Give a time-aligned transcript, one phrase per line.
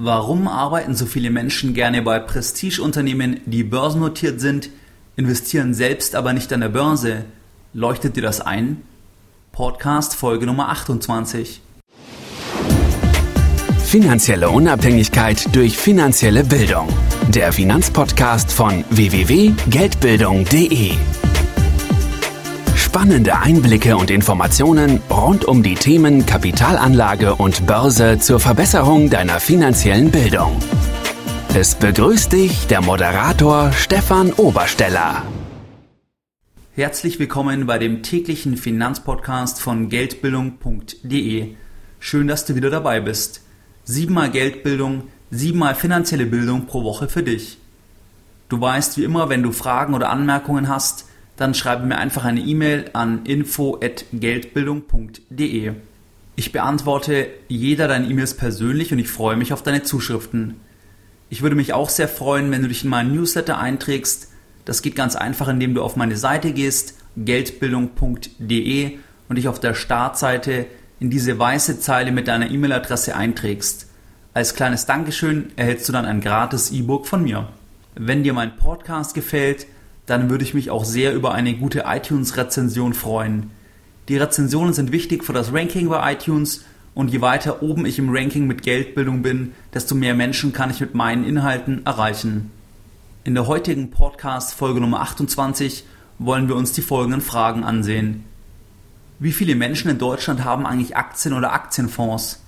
[0.00, 4.70] Warum arbeiten so viele Menschen gerne bei Prestigeunternehmen, die börsennotiert sind,
[5.16, 7.24] investieren selbst aber nicht an der Börse?
[7.74, 8.82] Leuchtet dir das ein?
[9.50, 11.60] Podcast Folge Nummer 28.
[13.86, 16.86] Finanzielle Unabhängigkeit durch finanzielle Bildung.
[17.30, 20.92] Der Finanzpodcast von www.geldbildung.de.
[22.78, 30.12] Spannende Einblicke und Informationen rund um die Themen Kapitalanlage und Börse zur Verbesserung deiner finanziellen
[30.12, 30.56] Bildung.
[31.54, 35.24] Es begrüßt dich der Moderator Stefan Obersteller.
[36.76, 41.56] Herzlich willkommen bei dem täglichen Finanzpodcast von Geldbildung.de.
[41.98, 43.42] Schön, dass du wieder dabei bist.
[43.84, 47.58] Siebenmal Geldbildung, siebenmal finanzielle Bildung pro Woche für dich.
[48.48, 51.07] Du weißt wie immer, wenn du Fragen oder Anmerkungen hast,
[51.38, 55.72] dann schreibe mir einfach eine E-Mail an info@geldbildung.de.
[56.36, 60.56] Ich beantworte jeder deiner E-Mails persönlich und ich freue mich auf deine Zuschriften.
[61.30, 64.28] Ich würde mich auch sehr freuen, wenn du dich in meinen Newsletter einträgst.
[64.64, 69.74] Das geht ganz einfach, indem du auf meine Seite gehst, geldbildung.de und dich auf der
[69.74, 70.66] Startseite
[70.98, 73.86] in diese weiße Zeile mit deiner E-Mail-Adresse einträgst.
[74.34, 77.48] Als kleines Dankeschön erhältst du dann ein gratis E-Book von mir.
[77.94, 79.66] Wenn dir mein Podcast gefällt,
[80.08, 83.50] dann würde ich mich auch sehr über eine gute iTunes-Rezension freuen.
[84.08, 86.64] Die Rezensionen sind wichtig für das Ranking bei iTunes
[86.94, 90.80] und je weiter oben ich im Ranking mit Geldbildung bin, desto mehr Menschen kann ich
[90.80, 92.50] mit meinen Inhalten erreichen.
[93.24, 95.84] In der heutigen Podcast Folge Nummer 28
[96.18, 98.24] wollen wir uns die folgenden Fragen ansehen.
[99.18, 102.42] Wie viele Menschen in Deutschland haben eigentlich Aktien oder Aktienfonds?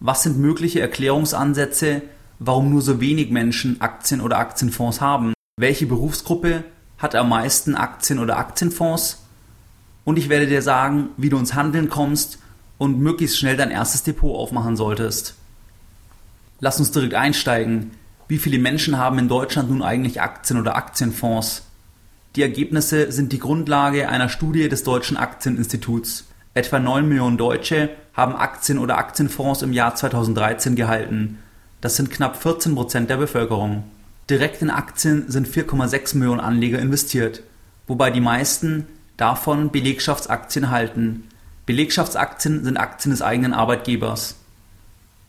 [0.00, 2.02] Was sind mögliche Erklärungsansätze,
[2.40, 5.32] warum nur so wenig Menschen Aktien oder Aktienfonds haben?
[5.56, 6.64] Welche Berufsgruppe
[6.96, 9.24] hat am meisten Aktien oder Aktienfonds
[10.04, 12.38] und ich werde dir sagen, wie du ins Handeln kommst
[12.78, 15.34] und möglichst schnell dein erstes Depot aufmachen solltest.
[16.60, 17.90] Lass uns direkt einsteigen.
[18.28, 21.66] Wie viele Menschen haben in Deutschland nun eigentlich Aktien oder Aktienfonds?
[22.34, 26.24] Die Ergebnisse sind die Grundlage einer Studie des Deutschen Aktieninstituts.
[26.54, 31.40] Etwa 9 Millionen Deutsche haben Aktien oder Aktienfonds im Jahr 2013 gehalten.
[31.82, 33.84] Das sind knapp 14 Prozent der Bevölkerung.
[34.32, 37.42] Direkt in Aktien sind 4,6 Millionen Anleger investiert,
[37.86, 38.86] wobei die meisten
[39.18, 41.28] davon Belegschaftsaktien halten.
[41.66, 44.36] Belegschaftsaktien sind Aktien des eigenen Arbeitgebers.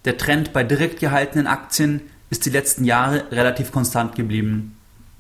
[0.06, 2.00] Der Trend bei direkt gehaltenen Aktien
[2.30, 4.78] ist die letzten Jahre relativ konstant geblieben.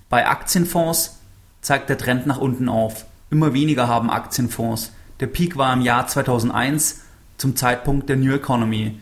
[0.07, 1.19] Bei Aktienfonds
[1.59, 3.05] zeigt der Trend nach unten auf.
[3.31, 4.93] Immer weniger haben Aktienfonds.
[5.19, 7.01] Der Peak war im Jahr 2001
[7.35, 8.97] zum Zeitpunkt der New Economy.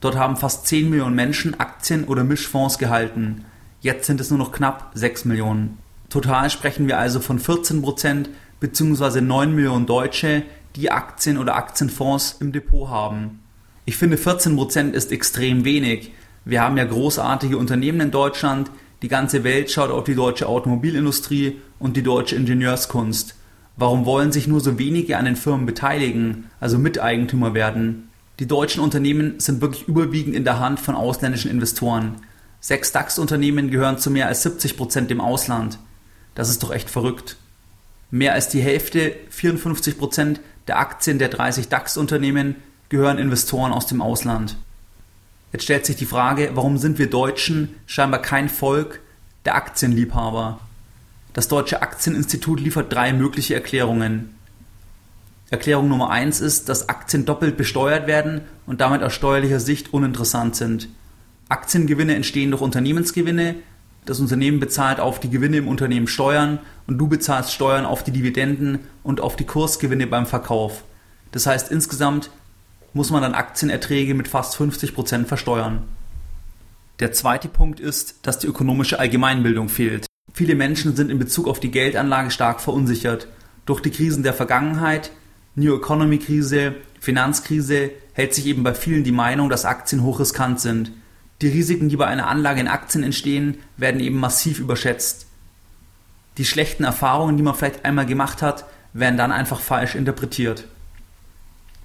[0.00, 3.44] Dort haben fast 10 Millionen Menschen Aktien oder Mischfonds gehalten.
[3.84, 5.76] Jetzt sind es nur noch knapp 6 Millionen.
[6.08, 9.20] Total sprechen wir also von 14 Prozent bzw.
[9.20, 10.42] 9 Millionen Deutsche,
[10.74, 13.40] die Aktien oder Aktienfonds im Depot haben.
[13.84, 16.12] Ich finde 14 Prozent ist extrem wenig.
[16.46, 18.70] Wir haben ja großartige Unternehmen in Deutschland,
[19.02, 23.34] die ganze Welt schaut auf die deutsche Automobilindustrie und die deutsche Ingenieurskunst.
[23.76, 28.08] Warum wollen sich nur so wenige an den Firmen beteiligen, also Miteigentümer werden?
[28.38, 32.14] Die deutschen Unternehmen sind wirklich überwiegend in der Hand von ausländischen Investoren.
[32.64, 35.78] Sechs DAX-Unternehmen gehören zu mehr als 70 Prozent dem Ausland.
[36.34, 37.36] Das ist doch echt verrückt.
[38.10, 42.56] Mehr als die Hälfte, 54 Prozent der Aktien der 30 DAX-Unternehmen
[42.88, 44.56] gehören Investoren aus dem Ausland.
[45.52, 49.00] Jetzt stellt sich die Frage, warum sind wir Deutschen scheinbar kein Volk
[49.44, 50.58] der Aktienliebhaber?
[51.34, 54.34] Das Deutsche Aktieninstitut liefert drei mögliche Erklärungen.
[55.50, 60.56] Erklärung Nummer eins ist, dass Aktien doppelt besteuert werden und damit aus steuerlicher Sicht uninteressant
[60.56, 60.88] sind.
[61.54, 63.54] Aktiengewinne entstehen durch Unternehmensgewinne.
[64.06, 68.10] Das Unternehmen bezahlt auf die Gewinne im Unternehmen Steuern und du bezahlst Steuern auf die
[68.10, 70.82] Dividenden und auf die Kursgewinne beim Verkauf.
[71.30, 72.30] Das heißt, insgesamt
[72.92, 75.84] muss man dann Aktienerträge mit fast 50 Prozent versteuern.
[76.98, 80.06] Der zweite Punkt ist, dass die ökonomische Allgemeinbildung fehlt.
[80.32, 83.28] Viele Menschen sind in Bezug auf die Geldanlage stark verunsichert.
[83.64, 85.12] Durch die Krisen der Vergangenheit,
[85.54, 90.90] New Economy Krise, Finanzkrise hält sich eben bei vielen die Meinung, dass Aktien hochriskant sind.
[91.42, 95.26] Die Risiken, die bei einer Anlage in Aktien entstehen, werden eben massiv überschätzt.
[96.38, 100.64] Die schlechten Erfahrungen, die man vielleicht einmal gemacht hat, werden dann einfach falsch interpretiert.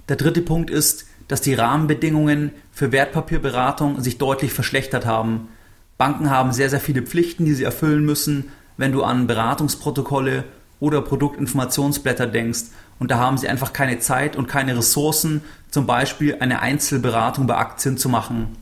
[0.07, 5.50] Der dritte Punkt ist, dass die Rahmenbedingungen für Wertpapierberatung sich deutlich verschlechtert haben.
[5.98, 10.46] Banken haben sehr, sehr viele Pflichten, die sie erfüllen müssen, wenn du an Beratungsprotokolle
[10.80, 12.66] oder Produktinformationsblätter denkst.
[12.98, 17.57] Und da haben sie einfach keine Zeit und keine Ressourcen, zum Beispiel eine Einzelberatung bei
[17.57, 18.56] Aktien zu machen.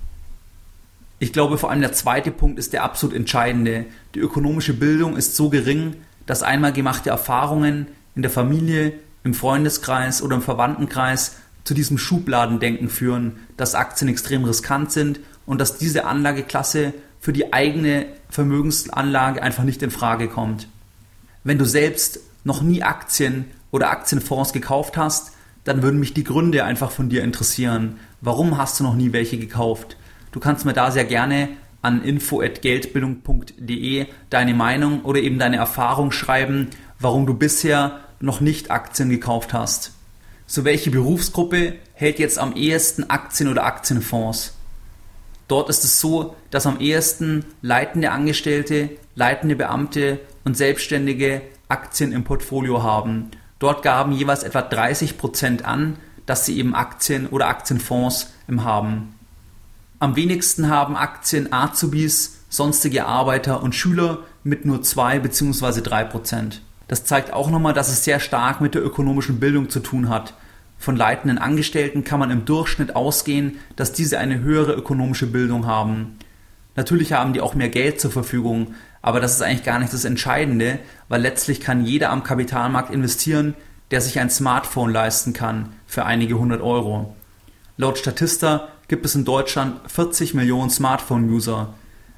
[1.19, 3.85] Ich glaube, vor allem der zweite Punkt ist der absolut entscheidende.
[4.13, 8.93] Die ökonomische Bildung ist so gering, dass einmal gemachte Erfahrungen in der Familie,
[9.23, 15.59] im Freundeskreis oder im Verwandtenkreis zu diesem Schubladendenken führen, dass Aktien extrem riskant sind und
[15.59, 20.67] dass diese Anlageklasse für die eigene Vermögensanlage einfach nicht in Frage kommt.
[21.43, 26.63] Wenn du selbst noch nie Aktien oder Aktienfonds gekauft hast, dann würden mich die Gründe
[26.63, 27.99] einfach von dir interessieren.
[28.21, 29.97] Warum hast du noch nie welche gekauft?
[30.37, 31.49] Du kannst mir da sehr gerne
[31.81, 36.69] an info@geldbildung.de deine Meinung oder eben deine Erfahrung schreiben,
[36.99, 39.93] warum du bisher noch nicht Aktien gekauft hast.
[40.45, 44.53] So welche Berufsgruppe hält jetzt am ehesten Aktien oder Aktienfonds?
[45.47, 52.23] Dort ist es so, dass am ehesten leitende Angestellte, leitende Beamte und Selbstständige Aktien im
[52.23, 53.31] Portfolio haben.
[53.57, 55.97] Dort gaben jeweils etwa 30 Prozent an,
[56.27, 59.16] dass sie eben Aktien oder Aktienfonds im haben.
[59.99, 65.81] Am wenigsten haben Aktien Azubis, sonstige Arbeiter und Schüler mit nur 2 bzw.
[65.81, 66.61] 3 Prozent.
[66.87, 70.35] Das zeigt auch nochmal, dass es sehr stark mit der ökonomischen Bildung zu tun hat.
[70.77, 76.19] Von leitenden Angestellten kann man im Durchschnitt ausgehen, dass diese eine höhere ökonomische Bildung haben.
[76.75, 80.05] Natürlich haben die auch mehr Geld zur Verfügung, aber das ist eigentlich gar nicht das
[80.05, 80.77] Entscheidende,
[81.09, 83.55] weil letztlich kann jeder am Kapitalmarkt investieren,
[83.89, 87.15] der sich ein Smartphone leisten kann für einige hundert Euro.
[87.77, 91.73] Laut Statista gibt es in Deutschland 40 Millionen Smartphone-User.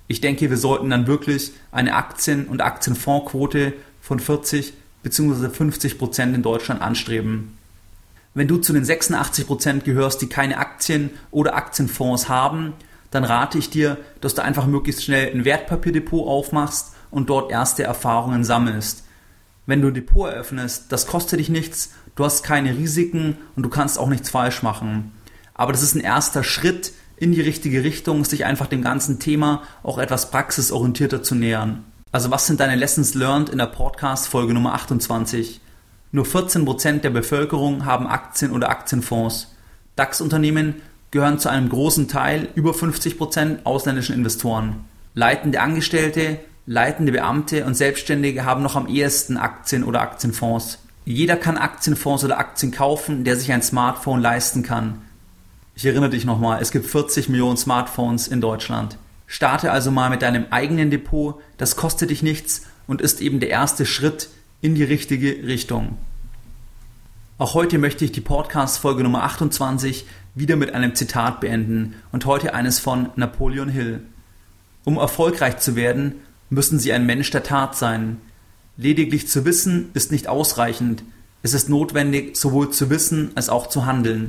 [0.07, 4.73] Ich denke, wir sollten dann wirklich eine Aktien- und Aktienfondsquote von 40
[5.03, 5.49] bzw.
[5.49, 7.57] 50 Prozent in Deutschland anstreben.
[8.33, 12.73] Wenn du zu den 86 Prozent gehörst, die keine Aktien oder Aktienfonds haben,
[13.11, 17.83] dann rate ich dir, dass du einfach möglichst schnell ein Wertpapierdepot aufmachst und dort erste
[17.83, 19.03] Erfahrungen sammelst.
[19.65, 23.69] Wenn du ein Depot eröffnest, das kostet dich nichts, du hast keine Risiken und du
[23.69, 25.11] kannst auch nichts falsch machen.
[25.59, 29.63] Aber das ist ein erster Schritt in die richtige Richtung, sich einfach dem ganzen Thema
[29.83, 31.83] auch etwas praxisorientierter zu nähern.
[32.13, 35.59] Also was sind deine Lessons learned in der Podcast Folge Nummer 28?
[36.13, 39.53] Nur 14% der Bevölkerung haben Aktien oder Aktienfonds.
[39.97, 40.75] DAX-Unternehmen
[41.11, 44.85] gehören zu einem großen Teil, über 50 Prozent, ausländischen Investoren.
[45.13, 50.79] Leitende Angestellte, leitende Beamte und Selbstständige haben noch am ehesten Aktien oder Aktienfonds.
[51.03, 55.01] Jeder kann Aktienfonds oder Aktien kaufen, der sich ein Smartphone leisten kann.
[55.79, 58.97] Ich erinnere dich nochmal, es gibt 40 Millionen Smartphones in Deutschland.
[59.27, 63.47] Starte also mal mit deinem eigenen Depot, das kostet dich nichts und ist eben der
[63.47, 64.27] erste Schritt
[64.59, 65.97] in die richtige Richtung.
[67.37, 70.05] Auch heute möchte ich die Podcast-Folge Nummer 28
[70.35, 74.01] wieder mit einem Zitat beenden und heute eines von Napoleon Hill.
[74.83, 76.15] Um erfolgreich zu werden,
[76.49, 78.17] müssen Sie ein Mensch der Tat sein.
[78.75, 81.03] Lediglich zu wissen ist nicht ausreichend.
[81.41, 84.28] Es ist notwendig, sowohl zu wissen als auch zu handeln.